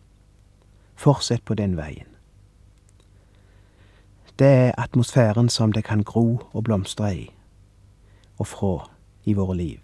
Fortsett 1.02 1.44
på 1.44 1.54
den 1.54 1.76
veien. 1.76 2.06
Det 4.38 4.46
er 4.46 4.72
atmosfæren 4.78 5.48
som 5.48 5.72
det 5.72 5.84
kan 5.84 6.02
gro 6.02 6.38
og 6.52 6.64
blomstre 6.64 7.16
i, 7.16 7.30
og 8.38 8.46
fra, 8.46 8.90
i 9.24 9.32
våre 9.32 9.56
liv. 9.56 9.78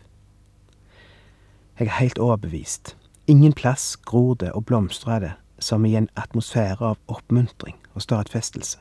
Jeg 1.79 1.87
er 1.87 1.99
helt 1.99 2.19
overbevist. 2.19 2.97
Ingen 3.27 3.53
plass 3.53 3.97
gror 3.97 4.35
det 4.35 4.53
og 4.53 4.67
blomstrer 4.67 5.19
det 5.19 5.33
som 5.59 5.85
i 5.85 5.97
en 5.97 6.09
atmosfære 6.17 6.87
av 6.87 6.99
oppmuntring 7.09 7.77
og 7.95 8.03
stadfestelse. 8.03 8.79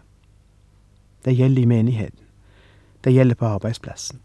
Det 1.25 1.34
gjelder 1.38 1.62
i 1.62 1.65
menigheten. 1.65 2.25
Det 3.03 3.13
gjelder 3.13 3.36
på 3.36 3.46
arbeidsplassen. 3.46 4.22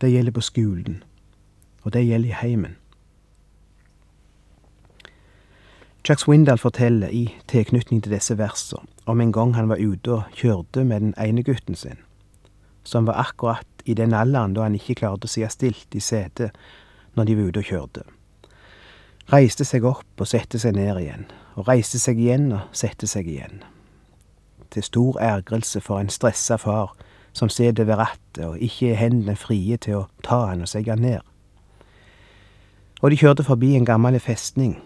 Det 0.00 0.12
gjelder 0.12 0.32
på 0.32 0.40
skolen. 0.40 1.02
Og 1.82 1.92
det 1.92 2.06
gjelder 2.06 2.28
i 2.28 2.38
heimen. 2.46 2.76
Chuck 6.08 6.20
Swindal 6.20 6.56
forteller 6.58 7.08
i 7.12 7.26
tilknytning 7.52 7.98
til 8.00 8.14
disse 8.14 8.32
versene 8.38 8.86
om 9.04 9.20
en 9.20 9.32
gang 9.32 9.50
han 9.52 9.66
var 9.68 9.76
ute 9.76 10.14
og 10.14 10.30
kjørte 10.32 10.80
med 10.88 11.02
den 11.04 11.10
ene 11.20 11.42
gutten 11.44 11.76
sin, 11.76 11.98
som 12.80 13.04
var 13.04 13.20
akkurat 13.20 13.84
i 13.84 13.92
den 13.92 14.14
alderen 14.16 14.54
da 14.56 14.64
han 14.64 14.78
ikke 14.78 14.96
klarte 15.02 15.28
å 15.28 15.32
sitte 15.34 15.50
stilt 15.52 15.92
i 15.92 16.00
setet 16.00 16.56
når 17.12 17.28
de 17.28 17.36
var 17.36 17.50
ute 17.50 17.60
og 17.60 17.68
kjørte. 17.68 18.06
Reiste 19.34 19.68
seg 19.68 19.84
opp 19.84 20.24
og 20.24 20.32
sette 20.32 20.56
seg 20.56 20.78
ned 20.80 20.96
igjen, 20.96 21.28
og 21.60 21.68
reiste 21.68 22.00
seg 22.00 22.16
igjen 22.24 22.54
og 22.56 22.72
sette 22.72 23.04
seg 23.04 23.28
igjen. 23.28 23.60
Til 24.72 24.88
stor 24.88 25.20
ergrelse 25.20 25.84
for 25.84 26.00
en 26.00 26.08
stressa 26.08 26.56
far 26.56 26.96
som 27.36 27.52
sitter 27.52 27.84
ved 27.84 28.00
rattet 28.00 28.46
og 28.48 28.56
ikke 28.56 28.94
er 28.94 29.02
hendene 29.04 29.36
frie 29.36 29.76
til 29.76 30.00
å 30.00 30.06
ta 30.24 30.46
han 30.54 30.64
og 30.64 30.72
sette 30.72 30.88
han 30.88 31.04
ned. 31.04 31.20
Og 33.04 33.10
de 33.12 33.24
kjørte 33.26 33.44
forbi 33.44 33.76
en 33.76 33.84
gammel 33.84 34.16
festning 34.24 34.78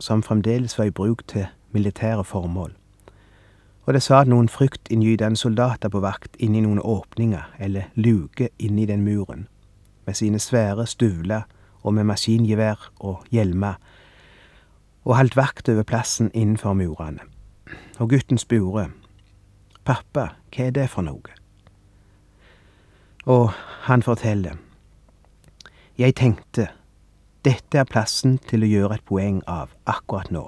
som 0.00 0.22
fremdeles 0.22 0.78
var 0.78 0.84
i 0.84 0.90
bruk 0.90 1.26
til 1.26 1.46
militære 1.72 2.24
formål. 2.24 2.72
Og 3.86 3.94
det 3.94 4.02
satt 4.02 4.28
noen 4.28 4.48
fryktinngytende 4.48 5.36
soldater 5.36 5.92
på 5.92 6.00
vakt 6.00 6.38
inni 6.40 6.62
noen 6.64 6.80
åpninger 6.80 7.56
eller 7.60 7.90
luker 7.94 8.48
inni 8.58 8.86
den 8.86 9.04
muren, 9.04 9.46
med 10.06 10.14
sine 10.14 10.38
svære 10.38 10.86
stuvler 10.86 11.42
og 11.82 11.94
med 11.94 12.04
maskingevær 12.04 12.90
og 13.00 13.24
hjelmer, 13.30 13.74
og 15.04 15.16
holdt 15.16 15.36
vakt 15.36 15.68
over 15.68 15.82
plassen 15.82 16.30
innenfor 16.34 16.72
murene. 16.72 17.20
Og 17.98 18.08
gutten 18.08 18.38
spurte, 18.38 18.88
Pappa, 19.84 20.30
hva 20.48 20.64
er 20.64 20.70
det 20.72 20.88
for 20.88 21.04
noe? 21.04 21.34
Og 23.26 23.50
han 23.84 24.02
forteller, 24.02 24.56
Jeg 25.98 26.14
tenkte, 26.14 26.68
dette 27.44 27.78
er 27.78 27.88
plassen 27.88 28.38
til 28.48 28.64
å 28.64 28.70
gjøre 28.70 28.98
et 28.98 29.04
poeng 29.08 29.42
av 29.50 29.74
akkurat 29.84 30.30
nå. 30.32 30.44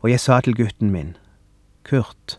Og 0.00 0.08
jeg 0.08 0.20
sa 0.20 0.40
til 0.40 0.56
gutten 0.56 0.92
min, 0.94 1.16
Kurt, 1.84 2.38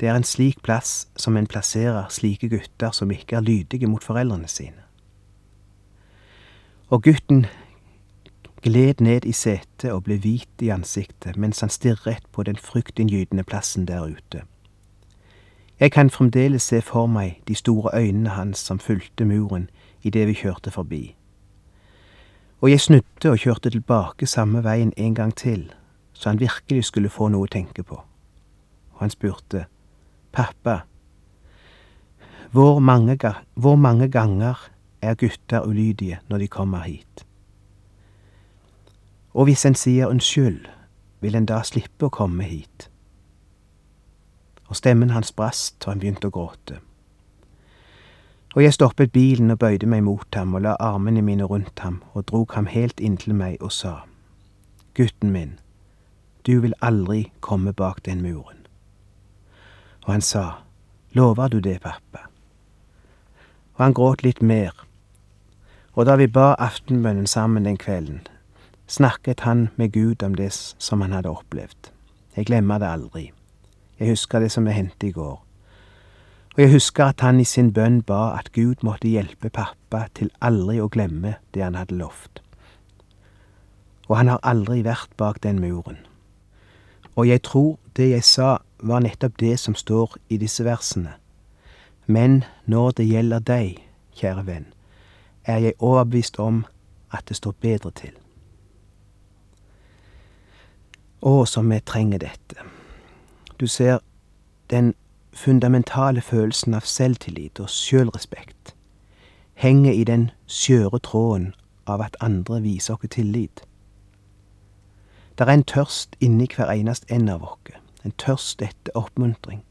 det 0.00 0.08
er 0.08 0.18
en 0.18 0.26
slik 0.26 0.62
plass 0.62 1.08
som 1.16 1.36
en 1.36 1.46
plasserer 1.50 2.10
slike 2.10 2.48
gutter 2.52 2.94
som 2.94 3.10
ikke 3.10 3.38
er 3.38 3.46
lydige 3.46 3.90
mot 3.90 4.04
foreldrene 4.04 4.50
sine. 4.50 4.82
Og 6.90 7.02
gutten 7.02 7.46
gled 8.62 9.00
ned 9.00 9.26
i 9.26 9.32
setet 9.32 9.90
og 9.90 10.04
ble 10.06 10.18
hvit 10.22 10.62
i 10.62 10.70
ansiktet 10.74 11.36
mens 11.36 11.60
han 11.60 11.72
stirret 11.72 12.26
på 12.32 12.46
den 12.46 12.56
fryktinngytende 12.56 13.44
plassen 13.44 13.88
der 13.90 14.06
ute. 14.06 14.44
Jeg 15.80 15.90
kan 15.92 16.10
fremdeles 16.10 16.62
se 16.70 16.80
for 16.80 17.10
meg 17.10 17.42
de 17.48 17.54
store 17.54 17.90
øynene 17.98 18.36
hans 18.38 18.58
som 18.58 18.78
fulgte 18.78 19.24
muren 19.24 19.68
idet 20.02 20.28
vi 20.28 20.38
kjørte 20.44 20.70
forbi. 20.70 21.16
Og 22.60 22.70
jeg 22.70 22.80
snudde 22.80 23.30
og 23.30 23.38
kjørte 23.38 23.70
tilbake 23.70 24.26
samme 24.26 24.64
veien 24.64 24.92
en 24.96 25.14
gang 25.14 25.34
til, 25.36 25.72
så 26.12 26.28
han 26.28 26.40
virkelig 26.40 26.84
skulle 26.84 27.12
få 27.12 27.28
noe 27.28 27.48
å 27.48 27.50
tenke 27.50 27.82
på. 27.82 27.98
Og 28.94 29.00
han 29.00 29.10
spurte, 29.10 29.66
Pappa, 30.32 30.80
hvor 32.54 32.78
mange, 32.78 33.18
hvor 33.54 33.76
mange 33.76 34.08
ganger 34.08 34.70
er 35.02 35.14
gutter 35.14 35.66
ulydige 35.66 36.20
når 36.28 36.38
de 36.38 36.48
kommer 36.48 36.78
hit? 36.78 37.26
Og 39.34 39.44
hvis 39.44 39.64
en 39.66 39.74
sier 39.74 40.06
unnskyld, 40.06 40.66
vil 41.20 41.34
en 41.34 41.46
da 41.46 41.62
slippe 41.66 42.06
å 42.06 42.14
komme 42.14 42.46
hit? 42.46 42.88
Og 44.70 44.78
stemmen 44.78 45.10
hans 45.10 45.32
brast, 45.32 45.82
og 45.84 45.92
han 45.92 46.02
begynte 46.02 46.30
å 46.30 46.34
gråte. 46.34 46.78
Og 48.54 48.62
jeg 48.62 48.74
stoppet 48.74 49.12
bilen 49.12 49.50
og 49.50 49.58
bøyde 49.58 49.86
meg 49.86 50.04
mot 50.06 50.34
ham 50.34 50.54
og 50.54 50.62
la 50.62 50.76
armene 50.78 51.22
mine 51.22 51.44
rundt 51.44 51.78
ham 51.82 52.02
og 52.12 52.28
drog 52.28 52.52
ham 52.54 52.66
helt 52.70 53.00
inntil 53.00 53.34
meg 53.34 53.56
og 53.60 53.72
sa, 53.72 53.94
Gutten 54.94 55.30
min, 55.34 55.58
du 56.46 56.60
vil 56.60 56.74
aldri 56.82 57.32
komme 57.40 57.72
bak 57.72 58.04
den 58.06 58.22
muren. 58.22 58.66
Og 60.06 60.12
han 60.12 60.20
sa, 60.20 60.62
Lover 61.12 61.48
du 61.48 61.58
det, 61.58 61.80
pappa? 61.80 62.28
Og 63.74 63.84
han 63.84 63.94
gråt 63.94 64.22
litt 64.22 64.42
mer, 64.42 64.72
og 65.94 66.06
da 66.06 66.16
vi 66.18 66.26
ba 66.26 66.54
aftenbønnen 66.58 67.26
sammen 67.26 67.64
den 67.64 67.78
kvelden, 67.78 68.22
snakket 68.86 69.40
han 69.40 69.68
med 69.76 69.92
Gud 69.92 70.22
om 70.22 70.34
det 70.34 70.52
som 70.54 71.00
han 71.00 71.12
hadde 71.12 71.30
opplevd. 71.30 71.90
Jeg 72.36 72.46
glemmer 72.46 72.78
det 72.78 72.86
aldri. 72.86 73.32
Jeg 73.98 74.08
husker 74.08 74.38
det 74.38 74.50
som 74.52 74.64
det 74.64 74.74
hendte 74.74 75.06
i 75.06 75.12
går. 75.12 75.43
Og 76.54 76.62
jeg 76.62 76.70
husker 76.70 77.04
at 77.10 77.20
han 77.20 77.40
i 77.42 77.44
sin 77.44 77.72
bønn 77.74 78.02
ba 78.06 78.36
at 78.38 78.52
Gud 78.54 78.84
måtte 78.86 79.10
hjelpe 79.10 79.50
pappa 79.50 80.04
til 80.14 80.30
aldri 80.38 80.78
å 80.78 80.86
glemme 80.86 81.34
det 81.54 81.64
han 81.66 81.74
hadde 81.74 81.98
lovt. 81.98 82.38
Og 84.06 84.16
han 84.20 84.30
har 84.30 84.38
aldri 84.46 84.84
vært 84.86 85.10
bak 85.18 85.42
den 85.42 85.58
muren. 85.58 85.98
Og 87.16 87.26
jeg 87.26 87.42
tror 87.42 87.74
det 87.96 88.10
jeg 88.10 88.24
sa, 88.24 88.58
var 88.78 89.02
nettopp 89.02 89.38
det 89.40 89.58
som 89.58 89.74
står 89.74 90.14
i 90.28 90.38
disse 90.38 90.62
versene. 90.64 91.16
Men 92.06 92.44
når 92.66 93.00
det 93.00 93.06
gjelder 93.08 93.42
deg, 93.42 93.80
kjære 94.14 94.46
venn, 94.46 94.66
er 95.44 95.58
jeg 95.58 95.78
overbevist 95.78 96.38
om 96.38 96.64
at 97.10 97.26
det 97.28 97.36
står 97.36 97.54
bedre 97.60 97.90
til. 97.90 98.12
Å, 101.24 101.46
som 101.48 101.70
vi 101.72 101.80
trenger 101.80 102.20
dette. 102.28 102.62
Du 103.58 103.66
ser, 103.66 104.04
den 104.70 104.94
fundamentale 105.34 106.20
følelsen 106.20 106.74
av 106.74 106.86
selvtillit 106.86 107.60
og 107.60 107.68
sjølrespekt 107.68 108.74
henger 109.54 109.92
i 109.92 110.04
den 110.04 110.30
skjøre 110.46 110.98
tråden 110.98 111.52
av 111.86 112.02
at 112.02 112.16
andre 112.20 112.60
viser 112.62 112.94
oss 112.94 113.10
tillit. 113.10 113.62
Det 115.38 115.46
er 115.46 115.52
en 115.52 115.64
tørst 115.66 116.16
inni 116.20 116.48
hver 116.50 116.70
eneste 116.70 117.10
en 117.14 117.28
av 117.28 117.42
oss, 117.42 117.78
en 118.04 118.14
tørst 118.18 118.62
etter 118.62 118.94
oppmuntring, 118.98 119.62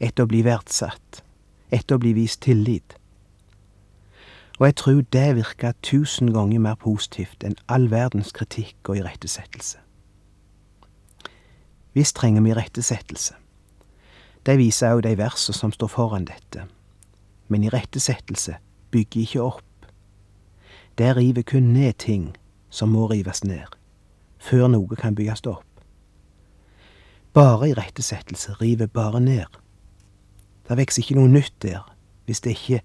etter 0.00 0.24
å 0.24 0.30
bli 0.30 0.42
verdsatt, 0.44 1.22
etter 1.70 1.96
å 1.96 2.02
bli 2.02 2.12
vist 2.16 2.42
tillit. 2.44 2.96
Og 4.60 4.66
jeg 4.68 4.76
tror 4.76 5.04
det 5.12 5.28
virker 5.36 5.72
tusen 5.82 6.32
ganger 6.32 6.60
mer 6.60 6.76
positivt 6.76 7.44
enn 7.44 7.56
all 7.68 7.88
verdens 7.90 8.32
kritikk 8.36 8.88
og 8.88 9.00
irettesettelse. 9.00 9.78
Visst 11.92 12.16
trenger 12.16 12.44
vi 12.44 12.52
irettesettelse. 12.52 13.41
Det 14.46 14.58
viser 14.58 14.96
òg 14.96 15.04
de 15.06 15.14
versene 15.18 15.54
som 15.54 15.72
står 15.74 15.90
foran 15.92 16.26
dette. 16.26 16.66
Men 17.48 17.64
irettesettelse 17.66 18.56
bygger 18.90 19.20
ikke 19.22 19.42
opp. 19.42 19.90
Det 20.98 21.16
river 21.16 21.42
kun 21.42 21.72
ned 21.72 21.98
ting 22.02 22.32
som 22.70 22.92
må 22.92 23.06
rives 23.10 23.44
ned, 23.44 23.68
før 24.38 24.68
noe 24.72 24.96
kan 24.98 25.14
bygges 25.14 25.44
opp. 25.46 25.68
Bare 27.32 27.70
irettesettelse 27.70 28.58
river 28.60 28.86
bare 28.86 29.20
ned. 29.20 29.48
Det 30.68 30.76
vokser 30.78 31.02
ikke 31.02 31.16
noe 31.20 31.32
nytt 31.32 31.54
der 31.64 31.86
hvis 32.26 32.42
det 32.44 32.56
ikke 32.56 32.82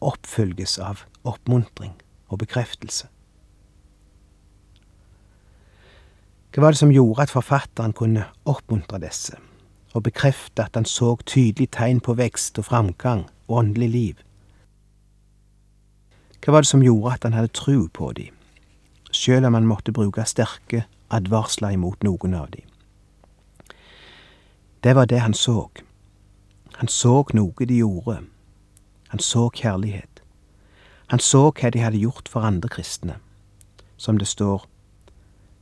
oppfølges 0.00 0.78
av 0.80 1.04
oppmuntring 1.28 1.92
og 2.28 2.40
bekreftelse. 2.40 3.08
Hva 6.50 6.64
var 6.64 6.74
det 6.74 6.80
som 6.80 6.90
gjorde 6.90 7.28
at 7.28 7.32
forfatteren 7.32 7.92
kunne 7.94 8.24
oppmuntre 8.48 8.98
disse, 9.04 9.36
og 9.94 10.02
bekrefte 10.02 10.64
at 10.64 10.74
han 10.74 10.84
så 10.84 11.16
tydelig 11.26 11.70
tegn 11.76 12.00
på 12.00 12.14
vekst 12.14 12.58
og 12.58 12.64
framgang 12.64 13.26
og 13.48 13.56
åndelig 13.56 13.90
liv? 13.90 14.14
Hva 16.40 16.54
var 16.54 16.64
det 16.64 16.70
som 16.70 16.82
gjorde 16.82 17.14
at 17.14 17.24
han 17.26 17.36
hadde 17.36 17.52
tru 17.52 17.88
på 17.88 18.12
dem, 18.16 18.32
sjøl 19.12 19.44
om 19.44 19.54
han 19.54 19.68
måtte 19.68 19.92
bruke 19.92 20.24
sterke 20.24 20.86
advarsler 21.10 21.76
imot 21.76 22.02
noen 22.06 22.34
av 22.34 22.50
dem? 22.54 22.64
Det 24.80 24.94
var 24.96 25.04
det 25.04 25.20
han 25.20 25.34
så. 25.34 25.68
Han 26.80 26.88
så 26.88 27.24
noe 27.34 27.66
de 27.68 27.82
gjorde. 27.82 28.22
Han 29.08 29.20
så 29.20 29.50
kjærlighet. 29.50 30.22
Han 31.10 31.20
så 31.20 31.50
hva 31.50 31.70
de 31.70 31.82
hadde 31.82 32.00
gjort 32.00 32.30
for 32.30 32.46
andre 32.46 32.70
kristne. 32.72 33.18
Som 33.96 34.16
det 34.16 34.28
står, 34.30 34.64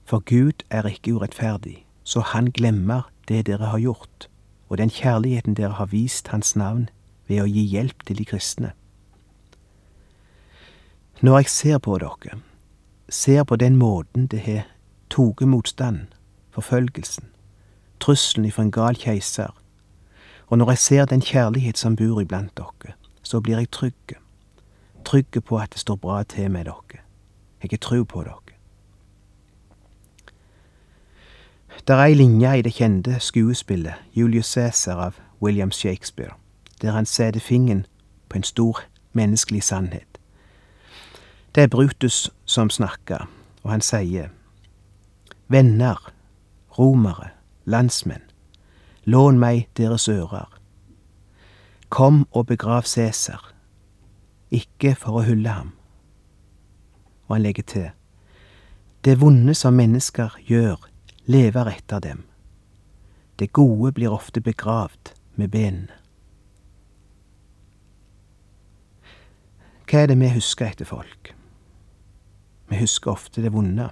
for 0.05 0.23
Gud 0.25 0.63
er 0.71 0.87
ikke 0.87 1.17
urettferdig, 1.17 1.85
så 2.05 2.21
han 2.21 2.53
glemmer 2.55 3.09
det 3.29 3.47
dere 3.47 3.71
har 3.73 3.79
gjort, 3.79 4.29
og 4.69 4.79
den 4.79 4.91
kjærligheten 4.91 5.55
dere 5.55 5.77
har 5.79 5.87
vist 5.93 6.29
Hans 6.29 6.57
navn 6.57 6.89
ved 7.29 7.43
å 7.43 7.49
gi 7.49 7.65
hjelp 7.75 8.05
til 8.07 8.21
de 8.21 8.25
kristne. 8.29 8.73
Når 11.21 11.39
jeg 11.39 11.51
ser 11.51 11.79
på 11.79 11.99
dere, 11.99 12.41
ser 13.09 13.45
på 13.45 13.57
den 13.57 13.77
måten 13.77 14.29
det 14.31 14.45
har 14.45 14.67
tatt 15.11 15.41
motstand, 15.49 16.07
forfølgelsen, 16.55 17.31
trusselen 18.01 18.47
ifra 18.47 18.63
en 18.63 18.71
gal 18.71 18.97
keiser, 18.97 19.51
og 20.49 20.59
når 20.59 20.71
jeg 20.71 20.79
ser 20.79 21.05
den 21.05 21.21
kjærlighet 21.21 21.79
som 21.79 21.97
bor 21.97 22.21
iblant 22.23 22.55
dere, 22.57 22.95
så 23.23 23.41
blir 23.41 23.59
jeg 23.59 23.71
trygg, 23.71 24.15
trygg 25.05 25.43
på 25.45 25.59
at 25.59 25.73
det 25.73 25.81
står 25.81 25.97
bra 25.97 26.23
til 26.23 26.51
med 26.51 26.65
dere. 26.65 27.03
Jeg 27.63 27.71
har 27.73 27.83
tru 27.83 28.05
på 28.05 28.23
dere. 28.25 28.48
Det 31.87 31.95
er 31.95 32.03
ei 32.05 32.15
linje 32.15 32.59
i 32.59 32.63
det 32.63 32.73
kjente 32.75 33.21
skuespillet 33.21 33.95
Julius 34.17 34.47
Cæsar 34.47 34.99
av 35.01 35.15
William 35.43 35.71
Shakespeare, 35.71 36.35
der 36.83 36.93
han 36.93 37.07
setter 37.07 37.41
fingeren 37.41 37.87
på 38.29 38.37
en 38.37 38.43
stor 38.43 38.81
menneskelig 39.13 39.63
sannhet. 39.63 40.19
Det 41.55 41.63
er 41.63 41.69
Brutus 41.69 42.31
som 42.45 42.71
snakker, 42.71 43.29
og 43.63 43.71
han 43.71 43.81
sier 43.81 44.29
Venner, 45.49 46.13
romere, 46.79 47.31
landsmenn, 47.65 48.23
lån 49.05 49.39
meg 49.39 49.69
deres 49.77 50.09
ører. 50.09 50.51
Kom 51.89 52.27
og 52.33 52.47
begrav 52.47 52.83
Cæsar, 52.83 53.55
ikke 54.51 54.95
for 54.95 55.21
å 55.21 55.25
hylle 55.25 55.49
ham. 55.49 55.73
Og 57.29 57.37
han 57.37 57.43
legger 57.43 57.63
til, 57.63 57.89
det 59.05 59.21
vonde 59.21 59.55
som 59.55 59.75
mennesker 59.75 60.37
gjør, 60.45 60.88
lever 61.29 61.69
etter 61.69 62.01
dem. 62.01 62.23
Det 63.37 63.53
gode 63.53 63.93
blir 63.93 64.13
ofte 64.13 64.41
begravd 64.41 65.13
med 65.37 65.51
benene. 65.53 65.93
Hva 69.89 70.03
er 70.03 70.09
det 70.09 70.17
vi 70.21 70.31
husker 70.33 70.71
etter 70.73 70.89
folk? 70.89 71.35
Vi 72.69 72.81
husker 72.81 73.13
ofte 73.13 73.45
det 73.45 73.53
vonde. 73.53 73.91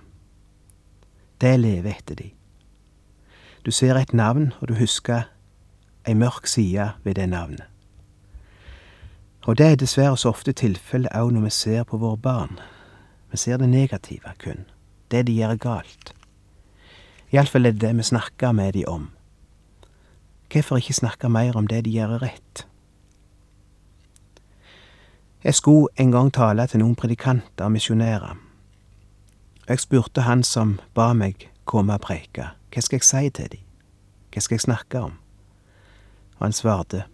Det 1.40 1.55
lever 1.61 1.92
etter 1.92 2.16
de. 2.16 2.31
Du 3.64 3.70
ser 3.70 4.01
et 4.01 4.16
navn, 4.16 4.53
og 4.61 4.68
du 4.68 4.75
husker 4.81 5.29
ei 6.09 6.16
mørk 6.16 6.49
side 6.49 6.90
ved 7.05 7.20
det 7.20 7.29
navnet. 7.29 7.68
Og 9.44 9.59
det 9.59 9.66
er 9.66 9.77
dessverre 9.77 10.16
så 10.16 10.33
ofte 10.33 10.57
tilfellet 10.57 11.12
òg 11.12 11.37
når 11.37 11.51
vi 11.51 11.57
ser 11.61 11.85
på 11.85 12.01
våre 12.01 12.16
barn. 12.16 12.61
Vi 13.31 13.37
ser 13.37 13.61
det 13.61 13.68
negative 13.68 14.33
kun, 14.40 14.64
det 15.11 15.27
de 15.27 15.37
gjør 15.37 15.61
galt. 15.61 16.15
Iallfall 17.37 17.66
er 17.66 17.75
det 17.77 17.90
vi 17.96 18.03
snakker 18.03 18.53
med 18.53 18.72
de 18.72 18.87
om. 18.88 19.11
Hvorfor 20.53 20.77
ikke 20.77 20.92
snakke 20.92 21.29
mer 21.29 21.57
om 21.57 21.66
det 21.66 21.83
de 21.85 21.90
gjør 21.90 22.22
rett? 22.22 22.62
Jeg 25.44 25.55
skulle 25.55 25.92
en 25.96 26.12
gang 26.12 26.33
tale 26.33 26.64
til 26.66 26.81
noen 26.81 26.94
predikanter 26.96 27.66
og 27.66 27.75
misjonærer. 27.75 28.38
Jeg 29.68 29.83
spurte 29.85 30.25
han 30.25 30.42
som 30.42 30.79
ba 30.94 31.11
meg 31.12 31.51
komme 31.68 31.99
og 31.99 32.07
preike, 32.07 32.49
hva 32.72 32.87
skal 32.87 33.03
jeg 33.03 33.09
si 33.11 33.31
til 33.37 33.53
dem, 33.53 33.68
hva 34.33 34.40
skal 34.40 34.57
jeg 34.57 34.64
snakke 34.64 35.05
om? 35.11 35.20
Og 36.38 36.46
han 36.46 36.57
svarte, 36.57 37.05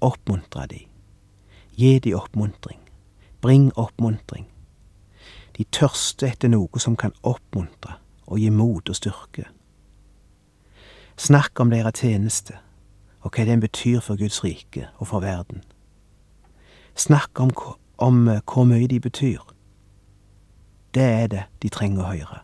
oppmuntre 0.00 0.66
dem. 0.66 0.84
gi 1.76 1.98
dem 1.98 2.20
oppmuntring, 2.20 2.80
bring 3.40 3.72
oppmuntring. 3.76 4.46
De 5.56 5.64
tørster 5.64 6.28
etter 6.28 6.52
noe 6.52 6.78
som 6.78 6.96
kan 6.96 7.16
oppmuntre 7.22 8.01
og 8.26 8.38
gi 8.38 8.50
mot 8.50 8.88
og 8.88 8.96
styrke. 8.96 9.44
Snakk 11.16 11.60
om 11.60 11.70
deres 11.70 12.00
tjeneste 12.00 12.58
og 13.22 13.30
hva 13.36 13.44
den 13.46 13.60
betyr 13.60 14.00
for 14.00 14.18
Guds 14.18 14.44
rike 14.44 14.88
og 14.98 15.08
for 15.08 15.20
verden. 15.20 15.62
Snakk 16.94 17.40
om, 17.40 17.52
om 17.98 18.24
hvor 18.26 18.64
mye 18.64 18.86
de 18.86 19.00
betyr. 19.00 19.40
Det 20.94 21.02
er 21.02 21.26
det 21.26 21.44
de 21.62 21.68
trenger 21.68 22.02
å 22.02 22.10
høre. 22.12 22.40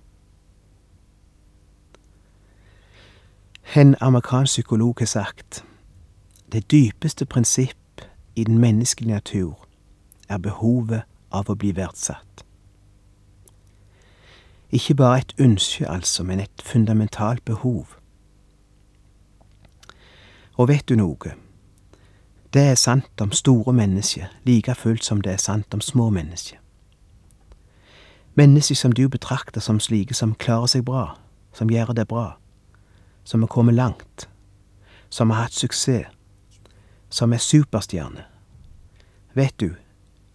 En 3.76 3.96
amerikansk 4.00 4.50
psykolog 4.52 4.94
har 4.98 5.06
sagt 5.06 5.64
det 6.52 6.70
dypeste 6.70 7.26
prinsipp 7.26 8.00
i 8.36 8.44
den 8.44 8.58
menneskelige 8.58 9.14
natur 9.14 9.68
er 10.28 10.38
behovet 10.38 11.02
av 11.32 11.50
å 11.50 11.54
bli 11.54 11.74
verdsatt. 11.76 12.47
Ikke 14.70 14.94
bare 14.94 15.18
et 15.18 15.34
ønske, 15.38 15.88
altså, 15.88 16.22
men 16.22 16.40
et 16.40 16.62
fundamentalt 16.64 17.44
behov. 17.44 17.86
Og 20.56 20.68
vet 20.68 20.88
du 20.88 20.94
noe? 20.94 21.34
Det 22.52 22.62
er 22.62 22.74
sant 22.74 23.20
om 23.20 23.32
store 23.32 23.72
mennesker 23.72 24.26
like 24.44 24.74
fullt 24.74 25.04
som 25.04 25.20
det 25.20 25.32
er 25.32 25.36
sant 25.36 25.74
om 25.74 25.80
små 25.80 26.10
mennesker. 26.10 26.58
Mennesker 28.34 28.74
som 28.74 28.92
du 28.92 29.08
betrakter 29.08 29.60
som 29.60 29.80
slike 29.80 30.14
som 30.14 30.34
klarer 30.34 30.66
seg 30.66 30.84
bra, 30.84 31.18
som 31.52 31.70
gjør 31.70 31.92
det 31.92 32.08
bra, 32.08 32.38
som 33.24 33.42
har 33.42 33.48
kommet 33.52 33.74
langt, 33.74 34.28
som 35.10 35.30
har 35.30 35.42
hatt 35.42 35.52
suksess, 35.52 36.06
som 37.10 37.32
er 37.32 37.38
superstjerne. 37.38 38.24
Vet 39.34 39.60
du, 39.60 39.74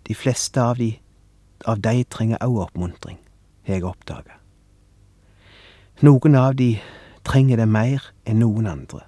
de 0.07 0.15
fleste 0.15 0.61
av 0.61 0.77
de, 0.77 0.97
av 1.65 1.81
de 1.81 2.03
trenger 2.03 2.37
også 2.41 2.67
oppmuntring, 2.67 3.17
jeg 3.67 3.83
oppdaga. 3.83 4.39
Noen 6.01 6.35
av 6.35 6.55
de 6.59 6.77
trenger 7.23 7.61
det 7.61 7.67
mer 7.69 8.09
enn 8.27 8.41
noen 8.43 8.67
andre, 8.67 9.03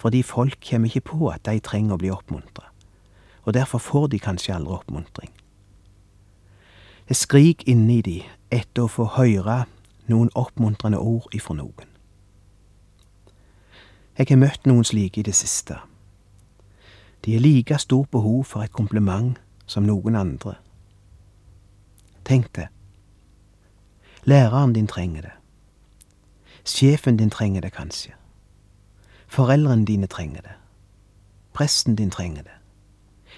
fordi 0.00 0.22
folk 0.22 0.58
kommer 0.70 0.90
ikke 0.90 1.12
på 1.12 1.30
at 1.32 1.44
de 1.48 1.60
trenger 1.64 1.96
å 1.96 2.00
bli 2.00 2.10
oppmuntra, 2.12 2.66
og 3.44 3.54
derfor 3.56 3.78
får 3.80 4.10
de 4.12 4.20
kanskje 4.20 4.54
aldri 4.56 4.76
oppmuntring. 4.76 5.30
Det 7.08 7.16
skrik 7.16 7.64
inni 7.66 8.00
de 8.06 8.18
etter 8.50 8.84
å 8.84 8.90
få 8.90 9.08
høre 9.16 9.64
noen 10.10 10.30
oppmuntrende 10.38 10.98
ord 10.98 11.32
ifra 11.34 11.56
noen. 11.58 11.88
Jeg 14.18 14.28
har 14.28 14.38
møtt 14.42 14.66
noen 14.68 14.84
slike 14.84 15.22
i 15.22 15.24
det 15.24 15.34
siste. 15.34 15.78
De 17.24 17.32
har 17.34 17.40
like 17.40 17.78
stort 17.78 18.10
behov 18.10 18.44
for 18.44 18.62
et 18.62 18.72
kompliment 18.72 19.38
som 19.66 19.86
noen 19.88 20.16
andre. 20.16 20.54
Tenk 22.24 22.52
det. 22.56 22.68
Læreren 24.24 24.72
din 24.72 24.86
trenger 24.86 25.20
det. 25.20 25.30
Sjefen 26.64 27.16
din 27.16 27.30
trenger 27.30 27.60
det 27.60 27.72
kanskje. 27.72 28.12
Foreldrene 29.28 29.84
dine 29.84 30.06
trenger 30.06 30.40
det. 30.40 30.50
Presten 31.52 31.96
din 31.96 32.10
trenger 32.10 32.42
det. 32.42 32.50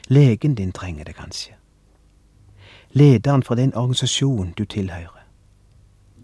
Legen 0.08 0.54
din 0.54 0.72
trenger 0.72 1.04
det 1.04 1.14
kanskje. 1.14 1.54
Lederen 2.90 3.42
for 3.42 3.54
den 3.54 3.74
organisasjonen 3.74 4.52
du 4.52 4.64
tilhører. 4.64 5.26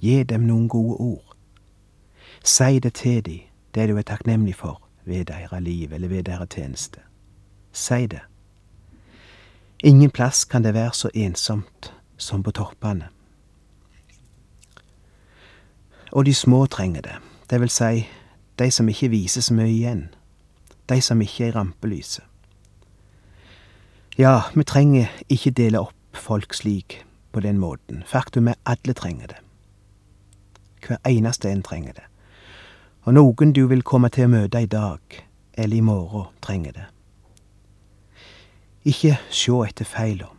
Gi 0.00 0.22
dem 0.22 0.40
noen 0.40 0.68
gode 0.68 0.96
ord. 0.96 1.36
Si 2.44 2.78
det 2.78 2.94
til 2.94 3.24
dem, 3.26 3.40
det 3.74 3.88
du 3.88 3.96
er 3.96 4.02
takknemlig 4.02 4.54
for 4.54 4.82
ved 5.04 5.24
deres 5.24 5.62
liv 5.62 5.92
eller 5.92 6.08
ved 6.08 6.24
deres 6.24 6.48
tjeneste. 6.50 7.00
Si 7.72 8.06
det. 8.06 8.20
Ingen 9.84 10.10
plass 10.10 10.44
kan 10.44 10.64
det 10.64 10.74
være 10.74 10.92
så 10.92 11.10
ensomt 11.14 11.94
som 12.16 12.42
på 12.42 12.50
toppene. 12.50 13.08
Og 16.12 16.26
de 16.26 16.34
små 16.34 16.66
trenger 16.66 17.00
det, 17.00 17.16
det 17.50 17.60
vil 17.60 17.70
si 17.70 18.06
de 18.58 18.70
som 18.70 18.88
ikke 18.88 19.08
viser 19.08 19.40
så 19.40 19.54
mye 19.54 19.70
igjen, 19.70 20.08
de 20.88 21.00
som 21.00 21.20
ikke 21.20 21.44
er 21.44 21.48
i 21.48 21.56
rampelyset. 21.56 22.24
Ja, 24.18 24.40
vi 24.54 24.64
trenger 24.64 25.12
ikke 25.28 25.50
dele 25.50 25.80
opp 25.80 25.94
folk 26.16 26.54
slik, 26.54 27.04
på 27.32 27.40
den 27.40 27.58
måten. 27.58 28.02
Faktum 28.06 28.48
er 28.48 28.54
alle 28.66 28.92
trenger 28.92 29.26
det. 29.26 29.36
Hver 30.86 30.96
eneste 31.06 31.50
en 31.50 31.62
trenger 31.62 31.92
det. 31.92 32.06
Og 33.02 33.14
noen 33.14 33.52
du 33.52 33.66
vil 33.66 33.82
komme 33.82 34.08
til 34.08 34.26
å 34.26 34.32
møte 34.32 34.62
i 34.64 34.66
dag, 34.66 35.00
eller 35.54 35.76
i 35.76 35.84
morgen, 35.84 36.26
trenger 36.42 36.72
det. 36.72 36.86
Ikke 38.84 39.18
sjå 39.30 39.62
etter 39.68 39.84
feila. 39.84 40.32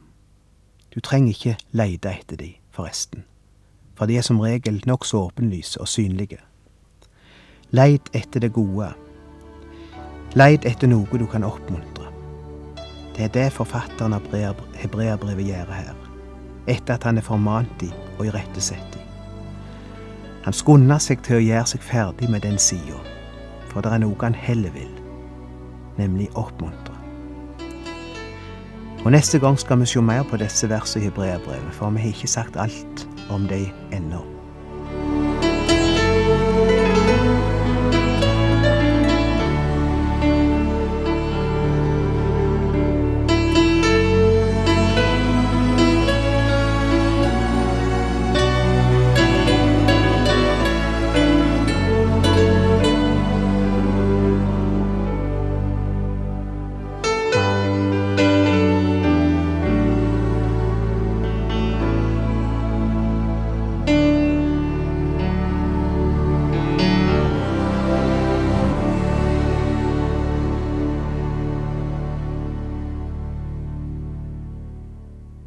Du 0.96 1.00
trenger 1.00 1.32
ikke 1.32 1.58
leite 1.72 2.12
etter 2.12 2.36
de, 2.36 2.54
forresten, 2.74 3.24
for 4.00 4.08
de 4.08 4.16
er 4.18 4.24
som 4.24 4.40
regel 4.40 4.80
nokså 4.88 5.26
åpenlyse 5.28 5.82
og 5.84 5.88
synlige. 5.92 6.40
Leit 7.76 8.08
etter 8.16 8.40
det 8.40 8.54
gode. 8.56 8.94
Leit 10.40 10.64
etter 10.66 10.88
noe 10.88 11.20
du 11.20 11.26
kan 11.28 11.44
oppmuntre. 11.44 12.08
Det 13.18 13.28
er 13.28 13.34
det 13.36 13.50
forfatteren 13.52 14.16
av 14.16 14.24
hebreerbrevet 14.80 15.50
gjør 15.50 15.74
her, 15.76 15.98
etter 16.72 16.96
at 16.96 17.04
han 17.04 17.20
er 17.20 17.28
formant 17.28 17.74
de 17.82 17.90
og 18.18 18.30
irettesatt 18.30 18.96
de. 18.96 19.04
Han 20.46 20.56
skunder 20.56 21.04
seg 21.04 21.20
til 21.28 21.36
å 21.36 21.44
gjøre 21.44 21.68
seg 21.74 21.84
ferdig 21.84 22.32
med 22.32 22.48
den 22.48 22.56
sida, 22.58 22.96
for 23.68 23.84
det 23.84 23.92
er 23.92 24.00
noe 24.06 24.16
han 24.24 24.38
heller 24.48 24.72
vil, 24.72 24.96
nemlig 26.00 26.32
oppmuntre. 26.40 26.96
Og 29.04 29.12
Neste 29.12 29.40
gang 29.44 29.60
skal 29.60 29.84
vi 29.84 29.92
se 29.92 30.02
mer 30.04 30.24
på 30.24 30.40
disse 30.40 30.72
versene 30.72 31.04
i 31.04 31.10
hebreerbrevet, 31.10 31.76
for 31.76 31.92
vi 31.92 32.08
har 32.08 32.16
ikke 32.16 32.32
sagt 32.32 32.56
alt 32.56 33.09
om 33.30 33.48
dem 33.48 33.68
ennå. 33.92 34.38